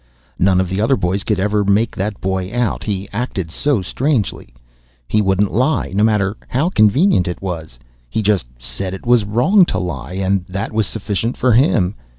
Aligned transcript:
None 0.39 0.59
of 0.59 0.67
the 0.67 0.81
other 0.81 0.95
boys 0.95 1.23
could 1.23 1.39
ever 1.39 1.63
make 1.63 1.95
that 1.95 2.19
boy 2.19 2.49
out, 2.51 2.81
he 2.81 3.07
acted 3.13 3.51
so 3.51 3.83
strangely. 3.83 4.49
He 5.07 5.21
wouldn't 5.21 5.53
lie, 5.53 5.91
no 5.93 6.03
matter 6.03 6.37
how 6.47 6.69
convenient 6.71 7.27
it 7.27 7.39
was. 7.39 7.77
He 8.09 8.23
just 8.23 8.47
said 8.57 8.95
it 8.95 9.05
was 9.05 9.25
wrong 9.25 9.63
to 9.65 9.77
lie, 9.77 10.13
and 10.13 10.43
that 10.47 10.71
was 10.73 10.87
sufficient 10.87 11.37
for 11.37 11.51
him. 11.53 11.93